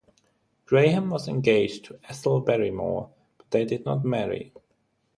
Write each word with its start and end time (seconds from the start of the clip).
Graham 0.65 1.11
was 1.11 1.27
engaged 1.27 1.85
to 1.85 1.99
Ethel 2.09 2.41
Barrymore, 2.41 3.11
but 3.37 3.51
they 3.51 3.65
did 3.65 3.85
not 3.85 4.03
marry. 4.03 4.51